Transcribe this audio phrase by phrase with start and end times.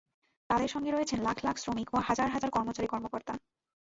[0.49, 3.33] তাঁদের সঙ্গে রয়েছেন লাখ লাখ শ্রমিক ও হাজার হাজার কর্মচারী কর্মকর্তা।